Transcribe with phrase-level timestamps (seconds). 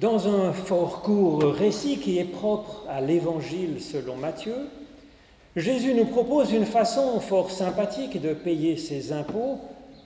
[0.00, 4.68] Dans un fort court récit qui est propre à l'Évangile selon Matthieu,
[5.54, 9.58] Jésus nous propose une façon fort sympathique de payer ses impôts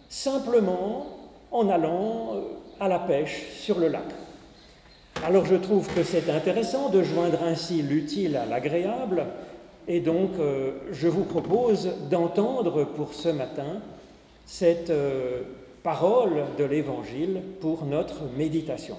[0.09, 1.07] simplement
[1.51, 2.41] en allant euh,
[2.79, 4.05] à la pêche sur le lac.
[5.25, 9.27] Alors je trouve que c'est intéressant de joindre ainsi l'utile à l'agréable
[9.89, 13.81] et donc euh, je vous propose d'entendre pour ce matin
[14.47, 15.43] cette euh,
[15.83, 18.97] parole de l'Évangile pour notre méditation.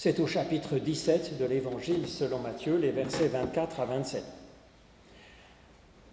[0.00, 4.22] C'est au chapitre 17 de l'Évangile selon Matthieu, les versets 24 à 27.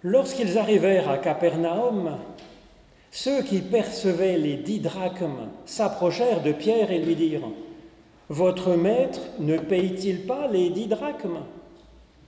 [0.02, 2.18] Lorsqu'ils arrivèrent à Capernaum,
[3.12, 7.48] ceux qui percevaient les dix drachmes s'approchèrent de Pierre et lui dirent
[8.30, 11.44] Votre maître ne paye-t-il pas les dix drachmes?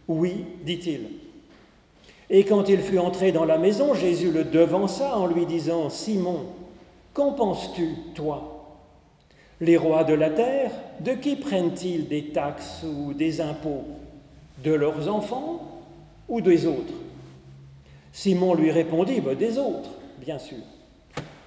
[0.08, 1.08] Oui, dit-il.
[2.30, 6.42] Et quand il fut entré dans la maison, Jésus le devança en lui disant Simon,
[7.16, 8.57] qu'en penses-tu, toi?
[9.60, 13.86] Les rois de la terre, de qui prennent-ils des taxes ou des impôts?
[14.64, 15.82] De leurs enfants
[16.28, 16.94] ou des autres?
[18.12, 20.58] Simon lui répondit bah, Des autres, bien sûr.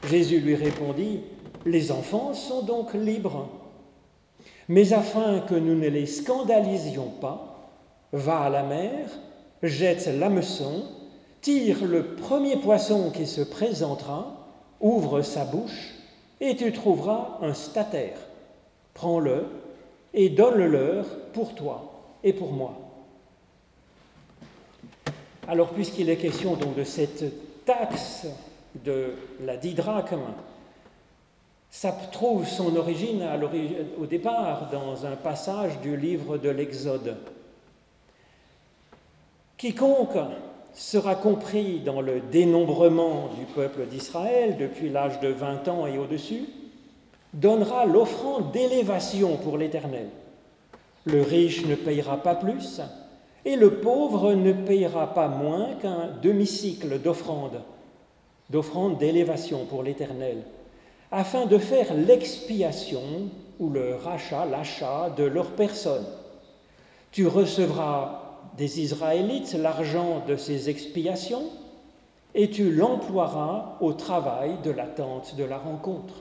[0.09, 1.21] Jésus lui répondit,
[1.67, 3.49] Les enfants sont donc libres.
[4.69, 7.71] Mais afin que nous ne les scandalisions pas,
[8.13, 9.09] va à la mer,
[9.63, 10.85] jette l'hameçon,
[11.41, 14.49] tire le premier poisson qui se présentera,
[14.81, 15.95] ouvre sa bouche,
[16.41, 18.17] et tu trouveras un statère.
[18.95, 19.47] Prends-le
[20.15, 21.93] et donne-le-leur pour toi
[22.25, 22.75] et pour moi.
[25.47, 28.27] Alors, puisqu'il est question donc de cette taxe
[28.85, 30.21] de la didrachme.
[31.71, 33.25] Ça trouve son origine
[33.99, 37.17] au départ dans un passage du livre de l'Exode.
[39.57, 40.19] Quiconque
[40.75, 46.45] sera compris dans le dénombrement du peuple d'Israël depuis l'âge de 20 ans et au-dessus,
[47.35, 50.09] donnera l'offrande d'élévation pour l'Éternel.
[51.05, 52.81] Le riche ne payera pas plus,
[53.45, 57.61] et le pauvre ne payera pas moins qu'un demi-cycle d'offrande
[58.51, 60.43] d'offrande d'élévation pour l'Éternel,
[61.13, 66.07] afin de faire l'expiation ou le rachat, l'achat de leur personne.
[67.13, 68.20] Tu recevras
[68.57, 71.45] des Israélites l'argent de ces expiations
[72.35, 76.15] et tu l'emploieras au travail de l'attente de la rencontre.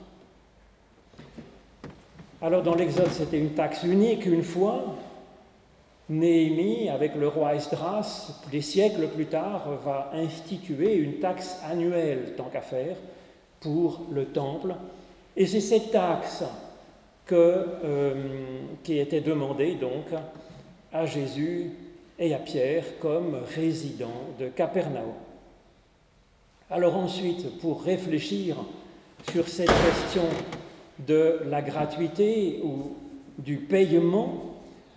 [2.42, 4.96] Alors dans l'Exode, c'était une taxe unique une fois,
[6.08, 12.48] Néhémie, avec le roi Esdras, des siècles plus tard, va instituer une taxe annuelle, tant
[12.50, 12.96] qu'à faire,
[13.60, 14.74] pour le temple.
[15.36, 16.42] Et c'est cette taxe
[17.26, 18.14] que, euh,
[18.82, 20.06] qui était demandée donc
[20.92, 21.70] à Jésus
[22.20, 25.14] et à Pierre comme résidents de Capernaum.
[26.70, 28.56] Alors ensuite, pour réfléchir
[29.32, 30.22] sur cette question
[31.06, 32.92] de la gratuité ou
[33.38, 34.50] du paiement,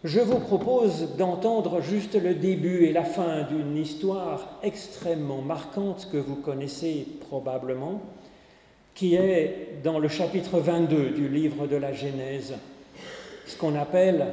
[0.03, 6.17] je vous propose d'entendre juste le début et la fin d'une histoire extrêmement marquante que
[6.17, 8.01] vous connaissez probablement,
[8.95, 12.53] qui est dans le chapitre 22 du livre de la Genèse,
[13.45, 14.27] ce qu'on appelle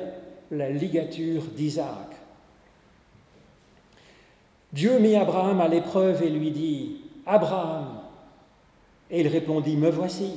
[0.51, 2.19] la ligature d'Isaac.
[4.72, 8.00] Dieu mit Abraham à l'épreuve et lui dit, Abraham,
[9.10, 10.32] et il répondit, Me voici.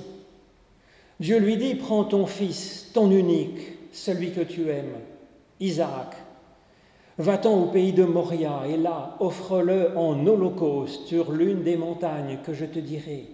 [1.20, 3.60] Dieu lui dit, Prends ton fils, ton unique,
[3.92, 4.98] celui que tu aimes
[5.60, 6.16] Isaac,
[7.20, 12.54] va-t'en au pays de Moria et là, offre-le en holocauste sur l'une des montagnes que
[12.54, 13.28] je te dirai.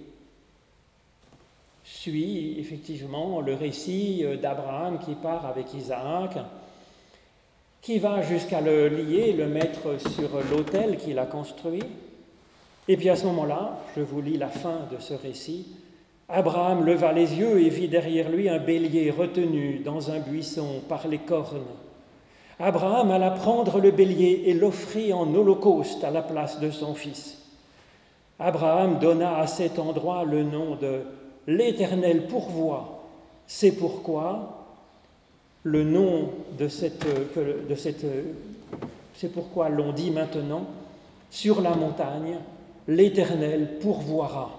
[1.84, 6.38] Suit effectivement le récit d'Abraham qui part avec Isaac,
[7.82, 11.84] qui va jusqu'à le lier, le mettre sur l'autel qu'il a construit.
[12.88, 15.68] Et puis à ce moment-là, je vous lis la fin de ce récit,
[16.32, 21.08] Abraham leva les yeux et vit derrière lui un bélier retenu dans un buisson par
[21.08, 21.66] les cornes.
[22.60, 27.42] Abraham alla prendre le bélier et l'offrit en holocauste à la place de son fils.
[28.38, 31.02] Abraham donna à cet endroit le nom de
[31.48, 33.06] l'Éternel pourvoit.
[33.48, 34.69] C'est pourquoi
[35.64, 37.06] le nom de cette,
[37.70, 38.06] de cette
[39.14, 40.66] c'est pourquoi l'on dit maintenant
[41.30, 42.38] sur la montagne,
[42.88, 44.56] l'Éternel pourvoira.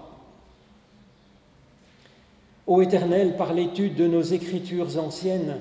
[2.67, 5.57] Ô Éternel, par l'étude de nos écritures anciennes,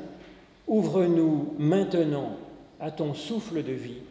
[0.71, 2.37] Ouvre-nous maintenant
[2.79, 4.03] à ton souffle de vie,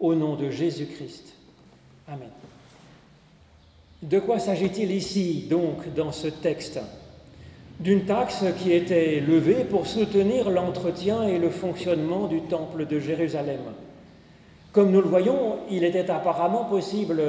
[0.00, 1.34] au nom de Jésus-Christ.
[2.08, 2.30] Amen.
[4.02, 6.80] De quoi s'agit-il ici, donc, dans ce texte?
[7.84, 13.60] D'une taxe qui était levée pour soutenir l'entretien et le fonctionnement du temple de Jérusalem.
[14.72, 17.20] Comme nous le voyons, il était apparemment possible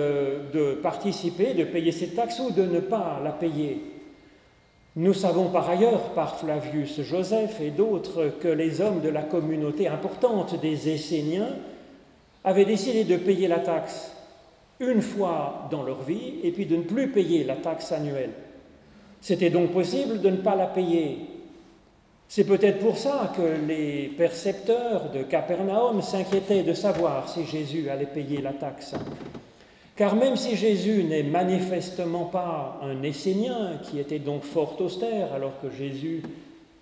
[0.53, 3.81] de participer, de payer cette taxe ou de ne pas la payer.
[4.95, 9.89] Nous savons par ailleurs, par Flavius Joseph et d'autres, que les hommes de la communauté
[9.89, 11.49] importante des Esséniens
[12.45, 14.13] avaient décidé de payer la taxe
[14.79, 18.31] une fois dans leur vie et puis de ne plus payer la taxe annuelle.
[19.25, 21.18] C'était donc possible de ne pas la payer.
[22.27, 28.06] C'est peut-être pour ça que les percepteurs de Capernaum s'inquiétaient de savoir si Jésus allait
[28.06, 28.94] payer la taxe.
[29.95, 35.60] Car même si Jésus n'est manifestement pas un Essénien, qui était donc fort austère, alors
[35.60, 36.22] que Jésus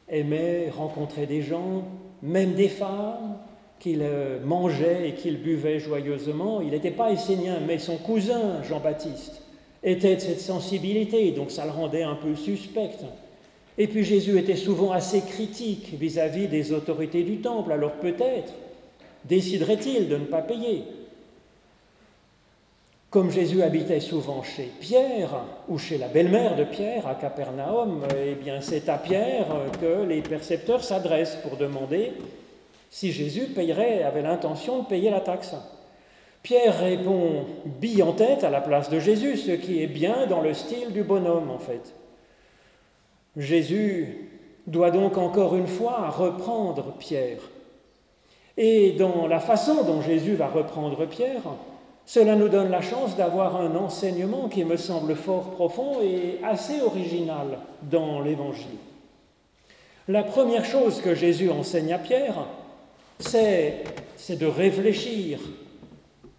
[0.10, 1.86] aimait rencontrer des gens,
[2.22, 3.38] même des femmes,
[3.80, 4.06] qu'il
[4.44, 9.43] mangeait et qu'il buvait joyeusement, il n'était pas Essénien, mais son cousin Jean-Baptiste
[9.84, 12.92] était de cette sensibilité, donc ça le rendait un peu suspect.
[13.78, 18.54] Et puis Jésus était souvent assez critique vis-à-vis -vis des autorités du temple, alors peut-être
[19.26, 20.84] déciderait-il de ne pas payer.
[23.10, 28.34] Comme Jésus habitait souvent chez Pierre ou chez la belle-mère de Pierre à Capernaum, eh
[28.34, 29.48] bien c'est à Pierre
[29.80, 32.14] que les percepteurs s'adressent pour demander
[32.90, 35.56] si Jésus payerait, avait l'intention de payer la taxe.
[36.44, 40.42] Pierre répond bille en tête à la place de Jésus, ce qui est bien dans
[40.42, 41.96] le style du bonhomme en fait.
[43.38, 44.30] Jésus
[44.68, 47.40] doit donc encore une fois reprendre Pierre.
[48.58, 51.42] Et dans la façon dont Jésus va reprendre Pierre,
[52.06, 56.82] cela nous donne la chance d'avoir un enseignement qui me semble fort profond et assez
[56.82, 58.78] original dans l'Évangile.
[60.10, 62.46] La première chose que Jésus enseigne à Pierre,
[63.20, 63.86] c'est,
[64.30, 65.40] de réfléchir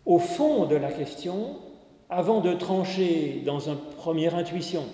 [0.07, 1.57] au fond de la question
[2.11, 4.85] avant de trancher dans une première intuition.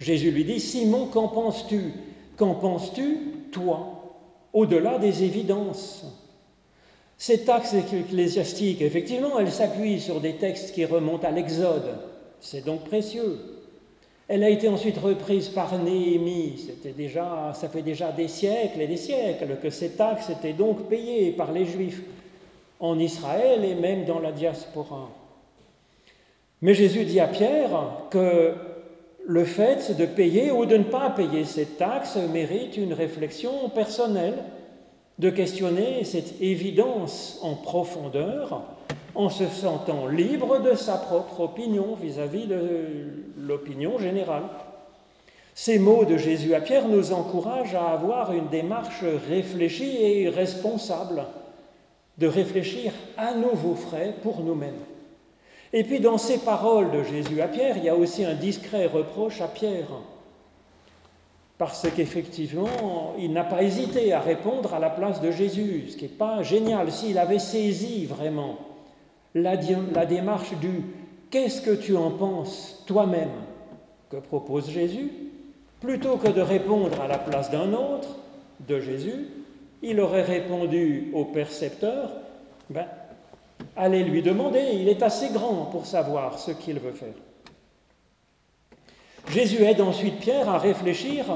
[0.00, 1.92] Jésus lui dit, Simon, qu'en penses-tu?
[2.36, 3.18] Qu'en penses-tu,
[3.50, 4.14] toi,
[4.52, 6.04] au-delà des évidences?
[7.16, 11.98] Cette axe ecclésiastique, effectivement, elle s'appuie sur des textes qui remontent à l'Exode.
[12.40, 13.40] C'est donc précieux.
[14.28, 16.64] Elle a été ensuite reprise par Néhémie.
[16.64, 20.88] C'était déjà, ça fait déjà des siècles et des siècles que cette axe était donc
[20.88, 22.02] payée par les Juifs
[22.80, 25.08] en Israël et même dans la diaspora.
[26.60, 27.70] Mais Jésus dit à Pierre
[28.10, 28.54] que
[29.26, 34.42] le fait de payer ou de ne pas payer cette taxe mérite une réflexion personnelle
[35.18, 38.62] de questionner cette évidence en profondeur
[39.14, 42.60] en se sentant libre de sa propre opinion vis-à-vis de
[43.36, 44.44] l'opinion générale.
[45.54, 51.24] Ces mots de Jésus à Pierre nous encouragent à avoir une démarche réfléchie et responsable,
[52.18, 54.80] de réfléchir à nouveau frais pour nous-mêmes.
[55.72, 58.86] Et puis dans ces paroles de Jésus à Pierre, il y a aussi un discret
[58.86, 59.88] reproche à Pierre
[61.58, 66.04] parce qu'effectivement, il n'a pas hésité à répondre à la place de Jésus, ce qui
[66.04, 66.92] n'est pas génial.
[66.92, 68.58] S'il avait saisi vraiment
[69.34, 70.84] la, démarche du
[71.30, 73.28] Qu'est-ce que tu en penses toi-même?
[74.10, 75.10] que propose Jésus,
[75.80, 78.16] plutôt que de répondre à la place d'un autre,
[78.66, 79.26] de Jésus,
[79.82, 82.10] il aurait répondu au percepteur,
[82.70, 82.86] ben,
[83.76, 87.14] allez lui demander, il est assez grand pour savoir ce qu'il veut faire.
[89.30, 91.26] Jésus aide ensuite Pierre à réfléchir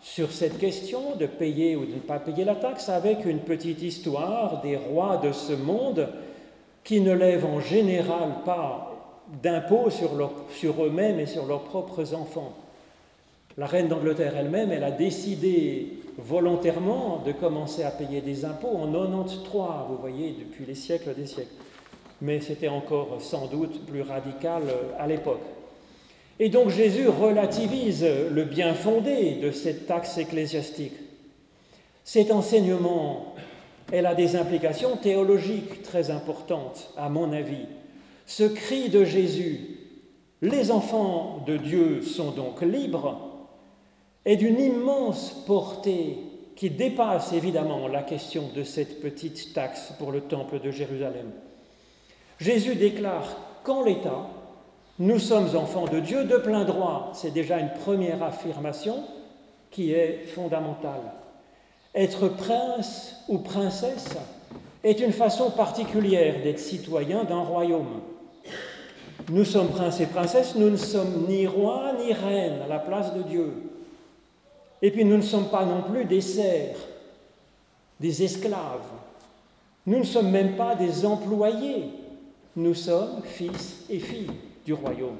[0.00, 3.82] sur cette question de payer ou de ne pas payer la taxe avec une petite
[3.82, 6.08] histoire des rois de ce monde
[6.84, 8.92] qui ne lèvent en général pas
[9.42, 10.10] d'impôts sur,
[10.50, 12.54] sur eux-mêmes et sur leurs propres enfants.
[13.58, 18.86] La reine d'Angleterre elle-même, elle a décidé volontairement de commencer à payer des impôts en
[18.86, 21.50] 93, vous voyez, depuis les siècles des siècles.
[22.22, 24.62] Mais c'était encore sans doute plus radical
[24.96, 25.42] à l'époque.
[26.38, 30.94] Et donc Jésus relativise le bien fondé de cette taxe ecclésiastique.
[32.04, 33.34] Cet enseignement,
[33.90, 37.66] elle a des implications théologiques très importantes, à mon avis.
[38.24, 39.78] Ce cri de Jésus,
[40.42, 43.27] les enfants de Dieu sont donc libres,
[44.24, 46.18] est d'une immense portée
[46.56, 51.30] qui dépasse évidemment la question de cette petite taxe pour le temple de Jérusalem.
[52.40, 54.26] Jésus déclare qu'en l'État,
[54.98, 57.12] nous sommes enfants de Dieu de plein droit.
[57.14, 59.04] C'est déjà une première affirmation
[59.70, 61.12] qui est fondamentale.
[61.94, 64.16] Être prince ou princesse
[64.82, 68.00] est une façon particulière d'être citoyen d'un royaume.
[69.30, 73.14] Nous sommes princes et princesses, nous ne sommes ni rois ni reines à la place
[73.14, 73.67] de Dieu.
[74.82, 76.86] Et puis nous ne sommes pas non plus des serfs,
[78.00, 78.86] des esclaves.
[79.86, 81.90] Nous ne sommes même pas des employés.
[82.56, 84.30] Nous sommes fils et filles
[84.64, 85.16] du royaume.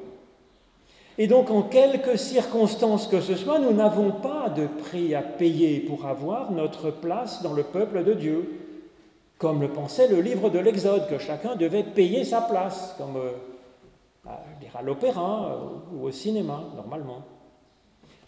[1.20, 5.80] Et donc, en quelques circonstances que ce soit, nous n'avons pas de prix à payer
[5.80, 8.60] pour avoir notre place dans le peuple de Dieu,
[9.36, 14.30] comme le pensait le livre de l'Exode, que chacun devait payer sa place, comme euh,
[14.74, 15.58] à l'opéra
[15.92, 17.22] ou au cinéma, normalement.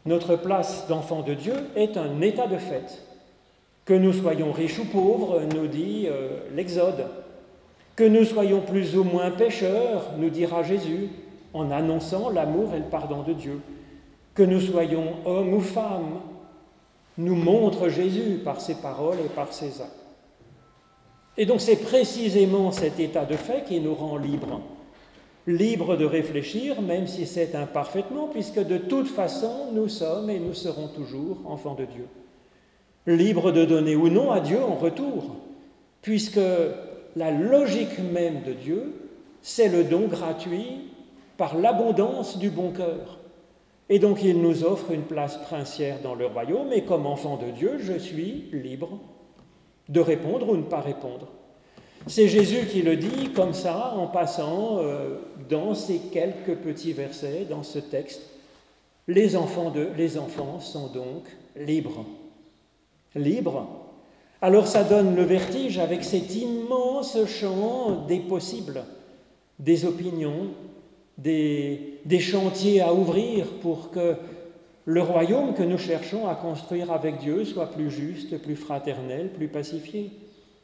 [0.06, 3.02] Notre place d'enfant de Dieu est un état de fait.
[3.84, 7.06] Que nous soyons riches ou pauvres, nous dit euh, l'Exode.
[7.96, 11.08] Que nous soyons plus ou moins pécheurs, nous dira Jésus,
[11.52, 13.60] en annonçant l'amour et le pardon de Dieu.
[14.34, 16.20] Que nous soyons hommes ou femmes,
[17.18, 19.92] nous montre Jésus par ses paroles et par ses actes.
[21.36, 24.60] Et donc c'est précisément cet état de fait qui nous rend libres.
[25.50, 30.54] Libres de réfléchir, même si c'est imparfaitement, puisque de toute façon nous sommes et nous
[30.54, 32.06] serons toujours enfants de Dieu
[33.06, 35.36] libre de donner ou non à Dieu en retour,
[36.02, 36.40] puisque
[37.16, 38.94] la logique même de Dieu,
[39.42, 40.90] c'est le don gratuit
[41.36, 43.18] par l'abondance du bon cœur.
[43.88, 47.50] Et donc il nous offre une place princière dans le royaume, et comme enfant de
[47.50, 49.00] Dieu, je suis libre
[49.88, 51.28] de répondre ou ne pas répondre.
[52.06, 57.46] C'est Jésus qui le dit comme ça, en passant euh, dans ces quelques petits versets,
[57.48, 58.22] dans ce texte.
[59.06, 61.24] Les enfants, de, les enfants sont donc
[61.56, 62.04] libres.
[63.14, 63.66] Libre,
[64.42, 68.84] alors ça donne le vertige avec cet immense champ des possibles,
[69.58, 70.48] des opinions,
[71.18, 74.16] des, chantiers à ouvrir pour que
[74.86, 79.48] le royaume que nous cherchons à construire avec Dieu soit plus juste, plus fraternel, plus
[79.48, 80.10] pacifié,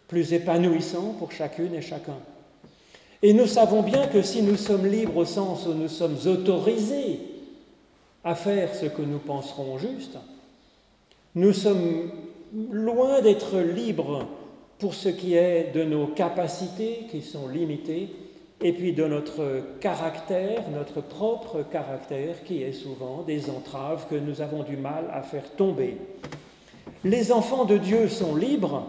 [0.08, 2.18] plus épanouissant pour chacune et chacun.
[3.22, 7.20] Et nous savons bien que si nous sommes libres au sens où nous sommes autorisés
[8.24, 10.18] à faire ce que nous penserons juste,
[11.34, 12.10] nous sommes
[12.70, 14.26] loin d'être libres
[14.78, 18.08] pour ce qui est de nos capacités qui sont limitées,
[18.62, 24.40] et puis de notre caractère, notre propre caractère, qui est souvent des entraves que nous
[24.40, 25.98] avons du mal à faire tomber.
[27.04, 28.86] Les enfants de Dieu sont libres,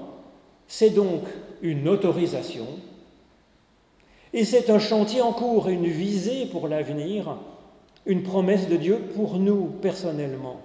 [0.67, 1.23] c'est donc
[1.61, 2.67] une autorisation,
[4.33, 7.37] et c'est un chantier en cours, une visée pour l'avenir,
[8.05, 10.61] une promesse de Dieu pour nous personnellement.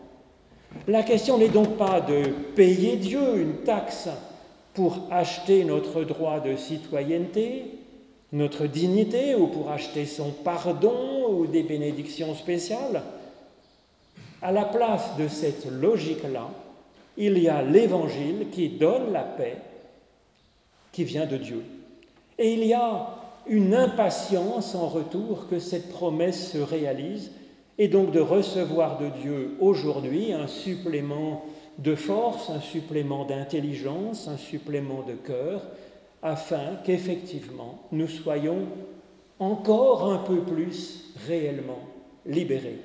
[0.88, 4.08] La question n'est donc pas de payer Dieu une taxe
[4.74, 7.64] pour acheter notre droit de citoyenneté,
[8.32, 13.02] notre dignité, ou pour acheter son pardon ou des bénédictions spéciales.
[14.40, 16.48] À la place de cette logique-là,
[17.16, 19.56] il y a l'Évangile qui donne la paix
[20.92, 21.62] qui vient de Dieu.
[22.38, 27.32] Et il y a une impatience en retour que cette promesse se réalise
[27.78, 31.44] et donc de recevoir de Dieu aujourd'hui un supplément
[31.78, 35.62] de force, un supplément d'intelligence, un supplément de cœur,
[36.22, 38.66] afin qu'effectivement nous soyons
[39.38, 41.80] encore un peu plus réellement
[42.26, 42.78] libérés.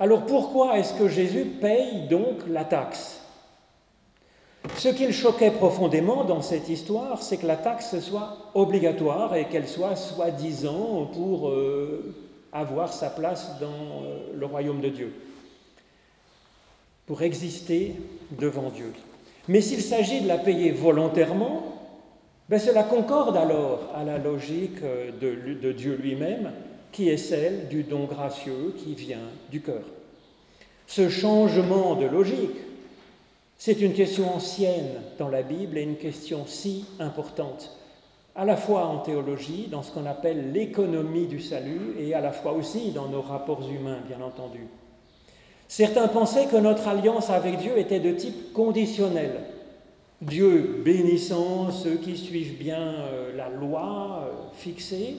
[0.00, 3.21] Alors pourquoi est-ce que Jésus paye donc la taxe?
[4.82, 9.44] Ce qui le choquait profondément dans cette histoire, c'est que la taxe soit obligatoire et
[9.44, 12.12] qu'elle soit soi-disant pour euh,
[12.52, 15.12] avoir sa place dans euh, le royaume de Dieu,
[17.06, 17.94] pour exister
[18.32, 18.92] devant Dieu.
[19.46, 21.62] Mais s'il s'agit de la payer volontairement,
[22.48, 26.50] ben cela concorde alors à la logique euh, de, de Dieu lui-même,
[26.90, 29.84] qui est celle du don gracieux qui vient du cœur.
[30.88, 32.71] Ce changement de logique,
[33.64, 34.90] c'est une question ancienne
[35.20, 37.70] dans la Bible et une question si importante
[38.34, 42.32] à la fois en théologie, dans ce qu'on appelle l'économie du salut, et à la
[42.32, 44.66] fois aussi dans nos rapports humains, bien entendu.
[45.68, 49.44] Certains pensaient que notre alliance avec Dieu était de type conditionnel.
[50.22, 55.18] Dieu bénissant ceux qui suivent bien euh, la loi euh, fixée,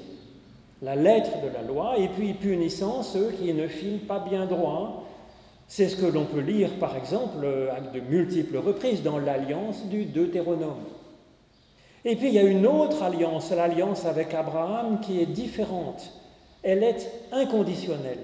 [0.82, 5.03] la lettre de la loi, et puis punissant ceux qui ne filent pas bien droit.
[5.76, 10.06] C'est ce que l'on peut lire, par exemple, à de multiples reprises dans l'alliance du
[10.06, 10.84] Deutéronome.
[12.06, 16.12] Et puis il y a une autre alliance, l'alliance avec Abraham, qui est différente.
[16.62, 18.20] Elle est inconditionnelle.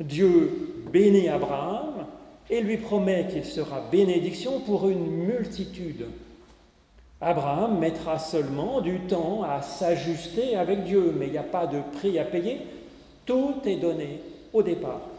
[0.00, 2.06] Dieu bénit Abraham
[2.48, 6.06] et lui promet qu'il sera bénédiction pour une multitude.
[7.20, 11.80] Abraham mettra seulement du temps à s'ajuster avec Dieu, mais il n'y a pas de
[11.98, 12.60] prix à payer.
[13.26, 14.22] Tout est donné
[14.54, 15.11] au départ.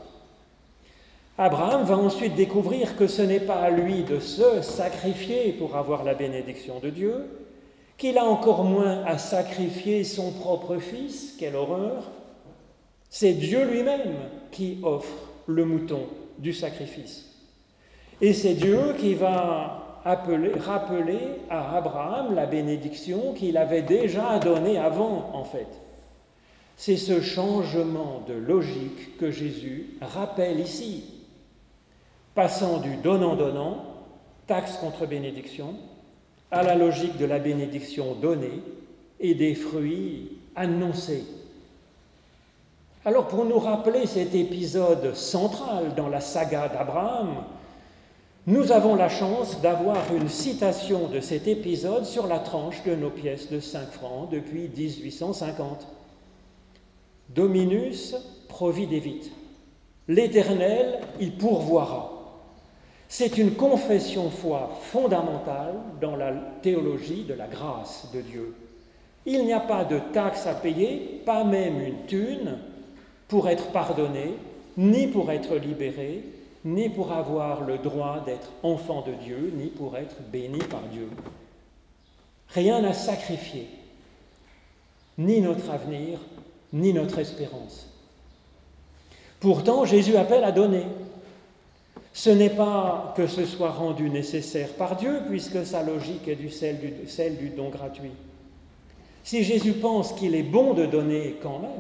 [1.38, 6.04] Abraham va ensuite découvrir que ce n'est pas à lui de se sacrifier pour avoir
[6.04, 7.26] la bénédiction de Dieu,
[7.98, 12.12] qu'il a encore moins à sacrifier son propre fils, quelle horreur,
[13.10, 14.16] c'est Dieu lui-même
[14.52, 16.02] qui offre le mouton
[16.38, 17.30] du sacrifice.
[18.22, 24.78] Et c'est Dieu qui va appeler, rappeler à Abraham la bénédiction qu'il avait déjà donnée
[24.78, 25.68] avant, en fait.
[26.78, 31.13] C'est ce changement de logique que Jésus rappelle ici,
[32.36, 33.86] passant du donnant-donnant,
[34.48, 35.76] taxe contre bénédiction,
[36.52, 38.62] à la logique de la bénédiction donnée
[39.20, 41.26] et des fruits annoncés.
[43.06, 47.44] Alors pour nous rappeler cet épisode central dans la saga d'Abraham,
[48.46, 53.10] nous avons la chance d'avoir une citation de cet épisode sur la tranche de nos
[53.10, 55.88] pièces de 5 francs depuis 1850.
[57.30, 58.16] Dominus
[58.50, 59.32] providevit.
[60.08, 62.13] L'Éternel, il pourvoira.
[63.16, 68.56] C'est une confession foi fondamentale dans la théologie de la grâce de Dieu.
[69.28, 72.58] Il n'y a pas de taxe à payer, pas même une thune,
[73.28, 74.34] pour être pardonné,
[74.78, 76.24] ni pour être libéré,
[76.66, 81.08] ni pour avoir le droit d'être enfant de Dieu, ni pour être béni par Dieu.
[82.48, 83.70] Rien à sacrifier,
[85.20, 86.18] ni notre avenir,
[86.74, 87.88] ni notre espérance.
[89.40, 90.88] Pourtant, Jésus appelle à donner.
[92.14, 96.50] Ce n'est pas que ce soit rendu nécessaire par Dieu, puisque sa logique est du
[96.50, 98.12] celle, du, celle du don gratuit.
[99.24, 101.72] Si Jésus pense qu'il est bon de donner quand même,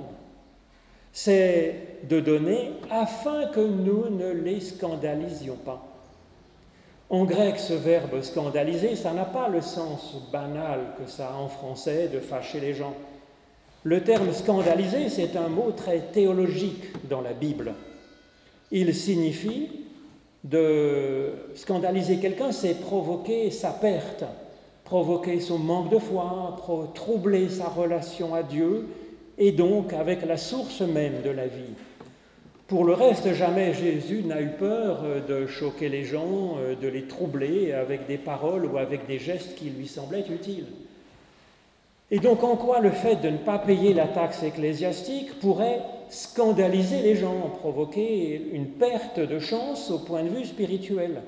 [1.12, 5.86] c'est de donner afin que nous ne les scandalisions pas.
[7.12, 11.48] En grec, ce verbe scandaliser, ça n'a pas le sens banal que ça a en
[11.48, 12.96] français de fâcher les gens.
[13.84, 17.75] Le terme scandaliser, c'est un mot très théologique dans la Bible.
[18.72, 19.83] Il signifie
[20.44, 24.26] de scandaliser quelqu'un, c'est provoquer sa perte,
[24.84, 26.58] provoquer son manque de foi,
[26.94, 28.88] troubler sa relation à Dieu
[29.38, 31.74] et donc avec la source même de la vie.
[32.68, 36.88] Pour le reste, jamais Jésus n'a eu peur euh, de choquer les gens, euh, de
[36.88, 40.68] les troubler avec des paroles ou avec des gestes qui lui semblaient utiles.
[42.10, 45.82] Et donc en quoi le fait de ne pas payer la taxe ecclésiastique pourrait
[46.13, 51.24] scandaliser les gens, provoquer une perte de chance au point de vue spirituel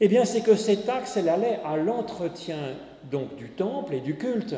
[0.00, 2.56] Eh bien c'est que cette taxe, elle allait à l'entretien
[3.10, 4.54] donc du temple et du culte,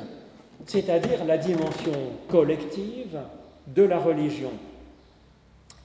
[0.66, 1.92] c'est-à-dire la dimension
[2.28, 3.18] collective
[3.66, 4.52] de la religion.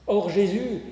[0.06, 0.82] Or Jésus,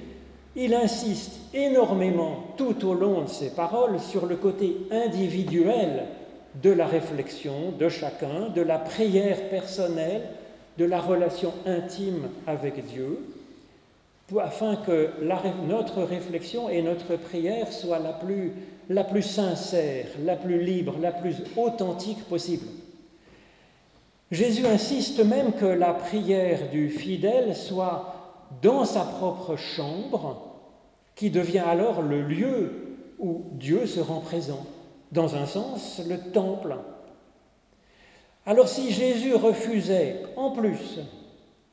[0.57, 6.07] il insiste énormément tout au long de ses paroles sur le côté individuel
[6.61, 10.23] de la réflexion de chacun, de la prière personnelle,
[10.79, 13.19] de la relation intime avec Dieu,
[14.41, 15.11] afin que
[15.69, 18.53] notre réflexion et notre prière soient la plus,
[18.89, 22.67] la plus sincère, la plus libre, la plus authentique possible.
[24.33, 28.15] Jésus insiste même que la prière du fidèle soit
[28.63, 30.43] dans sa propre chambre,
[31.15, 32.73] qui devient alors le lieu
[33.19, 34.67] où Dieu se rend présent
[35.13, 36.77] dans un sens, le temple.
[38.47, 41.01] Alors si Jésus refusait, en plus,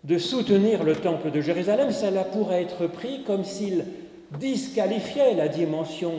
[0.03, 3.85] de soutenir le temple de Jérusalem, cela pourrait être pris comme s'il
[4.39, 6.13] disqualifiait la dimension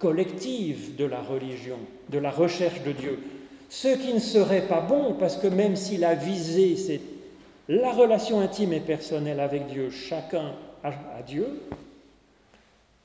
[0.00, 3.20] collective de la religion, de la recherche de Dieu.
[3.68, 7.00] Ce qui ne serait pas bon, parce que même si la visée, c'est
[7.68, 11.46] la relation intime et personnelle avec Dieu, chacun a Dieu,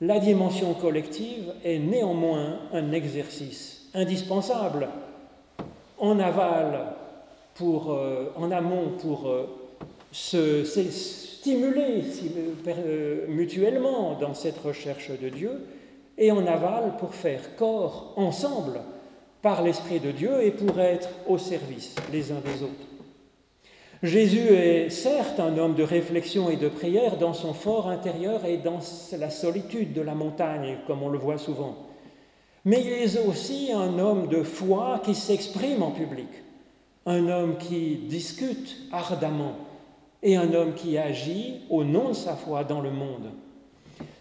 [0.00, 4.88] la dimension collective est néanmoins un exercice indispensable
[5.98, 6.86] en aval,
[7.54, 9.46] pour, euh, en amont pour euh,
[10.12, 12.02] se, stimuler
[12.66, 15.66] euh, mutuellement dans cette recherche de Dieu,
[16.18, 18.80] et en aval pour faire corps ensemble
[19.42, 22.72] par l'Esprit de Dieu et pour être au service les uns des autres.
[24.02, 28.58] Jésus est certes un homme de réflexion et de prière dans son fort intérieur et
[28.58, 28.80] dans
[29.18, 31.85] la solitude de la montagne, comme on le voit souvent.
[32.66, 36.26] Mais il est aussi un homme de foi qui s'exprime en public,
[37.06, 39.52] un homme qui discute ardemment
[40.20, 43.30] et un homme qui agit au nom de sa foi dans le monde.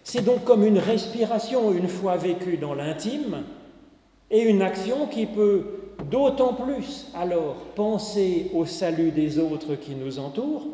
[0.03, 3.41] C'est donc comme une respiration une fois vécue dans l'intime
[4.29, 5.63] et une action qui peut
[6.11, 10.67] d'autant plus alors penser au salut des autres qui nous entourent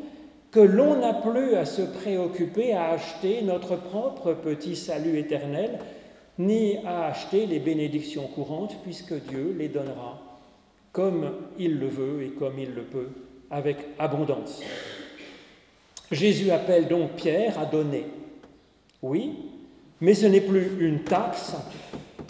[0.51, 5.79] que l'on n'a plus à se préoccuper à acheter notre propre petit salut éternel,
[6.41, 10.19] ni à acheter les bénédictions courantes, puisque Dieu les donnera
[10.91, 13.09] comme il le veut et comme il le peut,
[13.49, 14.61] avec abondance.
[16.11, 18.05] Jésus appelle donc Pierre à donner.
[19.01, 19.37] Oui,
[20.01, 21.55] mais ce n'est plus une taxe,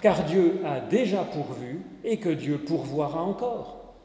[0.02, 3.96] car Dieu a déjà pourvu et que Dieu pourvoira encore.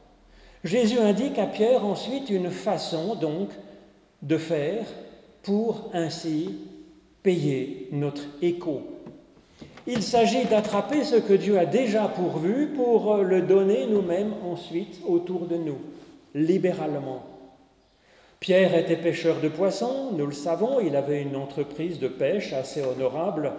[0.63, 3.49] Jésus indique à Pierre ensuite une façon donc
[4.23, 4.85] de faire
[5.43, 6.57] pour ainsi
[7.21, 8.96] payer notre écho.
[9.89, 15.45] Il s'agit d'attraper ce que Dieu a déjà pourvu pour le donner nous-mêmes ensuite autour
[15.45, 15.77] de nous,
[16.35, 17.23] libéralement.
[18.41, 22.81] Pierre était pêcheur de poissons, nous le savons, il avait une entreprise de pêche assez
[22.81, 23.53] honorable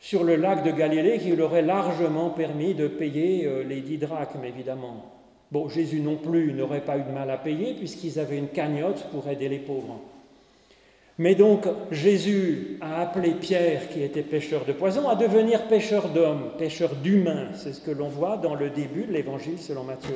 [0.00, 3.98] sur le lac de Galilée qui leur aurait largement permis de payer euh, les dix
[3.98, 5.04] drachmes, évidemment.
[5.52, 9.04] Bon, Jésus non plus n'aurait pas eu de mal à payer puisqu'ils avaient une cagnotte
[9.12, 10.00] pour aider les pauvres.
[11.18, 16.50] Mais donc Jésus a appelé Pierre, qui était pêcheur de poison, à devenir pêcheur d'hommes,
[16.58, 17.48] pêcheur d'humains.
[17.54, 20.14] C'est ce que l'on voit dans le début de l'évangile selon Matthieu.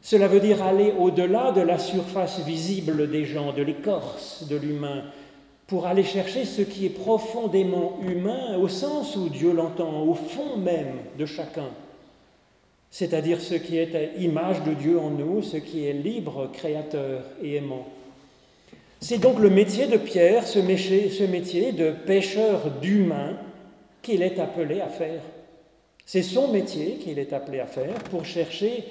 [0.00, 5.02] Cela veut dire aller au-delà de la surface visible des gens, de l'écorce de l'humain,
[5.66, 10.56] pour aller chercher ce qui est profondément humain au sens où Dieu l'entend, au fond
[10.58, 11.68] même de chacun,
[12.90, 17.56] c'est-à-dire ce qui est image de Dieu en nous, ce qui est libre, créateur et
[17.56, 17.88] aimant.
[19.00, 23.36] C'est donc le métier de Pierre, ce métier, de pêcheur d'humains
[24.02, 25.22] qu'il est appelé à faire.
[26.06, 28.84] C'est son métier qu'il est appelé à faire pour chercher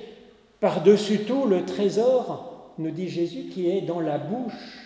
[0.59, 4.79] par-dessus tout le trésor, nous dit Jésus, qui est dans la bouche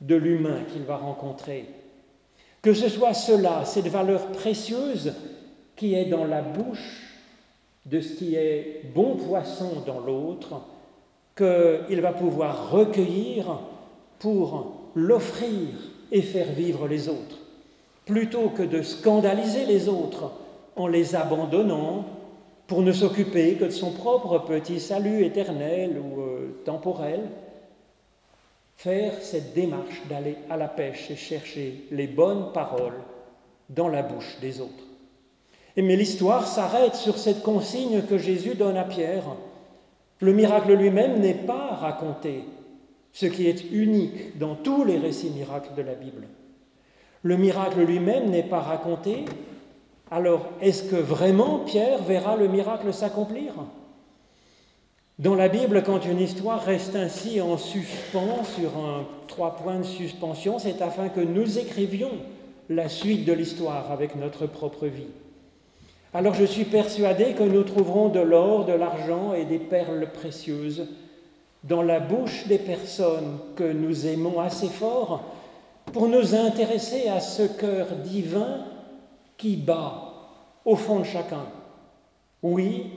[0.00, 1.66] de l'humain qu'il va rencontrer.
[2.62, 5.14] Que ce soit cela, cette valeur précieuse
[5.76, 7.18] qui est dans la bouche
[7.86, 10.60] de ce qui est bon poisson dans l'autre,
[11.36, 13.58] qu'il va pouvoir recueillir
[14.20, 15.66] pour l'offrir
[16.12, 17.38] et faire vivre les autres,
[18.06, 20.30] plutôt que de scandaliser les autres
[20.76, 22.04] en les abandonnant
[22.68, 27.20] pour ne s'occuper que de son propre petit salut éternel ou euh, temporel,
[28.76, 33.02] faire cette démarche d'aller à la pêche et chercher les bonnes paroles
[33.68, 34.84] dans la bouche des autres.
[35.76, 39.24] Et mais l'histoire s'arrête sur cette consigne que Jésus donne à Pierre.
[40.20, 42.44] Le miracle lui-même n'est pas raconté,
[43.12, 46.26] ce qui est unique dans tous les récits miracles de la Bible.
[47.22, 49.24] Le miracle lui-même n'est pas raconté,
[50.10, 53.52] alors est-ce que vraiment Pierre verra le miracle s'accomplir?
[55.18, 59.84] Dans la Bible, quand une histoire reste ainsi en suspens, sur un trois points de
[59.84, 62.12] suspension, c'est afin que nous écrivions
[62.70, 65.10] la suite de l'histoire avec notre propre vie.
[66.14, 70.88] Alors je suis persuadé que nous trouverons de l'or, de l'argent et des perles précieuses
[71.64, 75.22] dans la bouche des personnes que nous aimons assez fort
[75.92, 78.64] pour nous intéresser à ce cœur divin
[79.36, 80.12] qui bat
[80.64, 81.44] au fond de chacun.
[82.42, 82.92] Oui,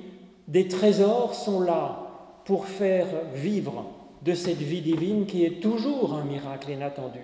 [0.47, 1.99] des trésors sont là
[2.45, 3.85] pour faire vivre
[4.21, 7.21] de cette vie divine qui est toujours un miracle inattendu.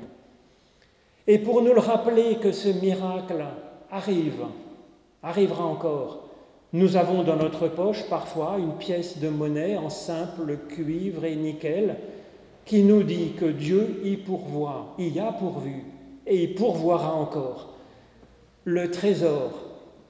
[1.27, 3.45] Et pour nous le rappeler que ce miracle
[3.91, 4.45] arrive,
[5.21, 6.28] arrivera encore,
[6.71, 11.95] nous avons dans notre poche parfois une pièce de monnaie en simple cuivre et nickel
[12.65, 15.83] qui nous dit que Dieu y pourvoit, y a pourvu
[16.27, 17.73] et y pourvoira encore.
[18.63, 19.51] Le trésor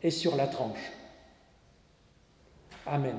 [0.03, 0.91] est sur la tranche.
[2.85, 3.15] Amen.